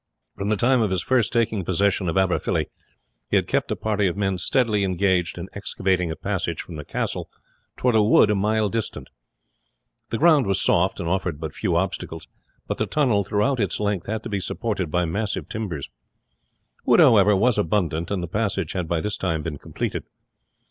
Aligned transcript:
From 0.35 0.49
the 0.49 0.57
time 0.57 0.81
of 0.81 0.89
his 0.89 1.03
first 1.03 1.31
taking 1.31 1.63
possession 1.63 2.09
of 2.09 2.15
Aberfilly 2.17 2.65
he 3.29 3.35
had 3.35 3.47
kept 3.47 3.69
a 3.69 3.75
party 3.75 4.07
of 4.07 4.17
men 4.17 4.39
steadily 4.39 4.83
engaged 4.83 5.37
in 5.37 5.47
excavating 5.53 6.09
a 6.09 6.15
passage 6.15 6.59
from 6.63 6.75
the 6.75 6.83
castle 6.83 7.29
towards 7.77 7.97
a 7.97 8.01
wood 8.01 8.31
a 8.31 8.35
mile 8.35 8.67
distant. 8.67 9.09
The 10.09 10.17
ground 10.17 10.47
was 10.47 10.59
soft 10.59 10.99
and 10.99 11.07
offered 11.07 11.39
but 11.39 11.53
few 11.53 11.75
obstacles, 11.75 12.27
but 12.65 12.79
the 12.79 12.87
tunnel 12.87 13.23
throughout 13.23 13.59
its 13.59 13.77
whole 13.77 13.85
length 13.85 14.07
had 14.07 14.23
to 14.23 14.29
be 14.29 14.39
supported 14.39 14.89
by 14.89 15.05
massive 15.05 15.47
timbers. 15.47 15.87
Wood, 16.83 16.99
however, 16.99 17.35
was 17.35 17.59
abundant, 17.59 18.09
and 18.09 18.23
the 18.23 18.27
passage 18.27 18.71
had 18.71 18.87
by 18.87 19.01
this 19.01 19.17
time 19.17 19.43
been 19.43 19.59
completed. 19.59 20.05